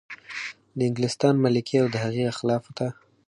[0.77, 2.87] د انګلستان ملکې او د هغې اخلافو ته.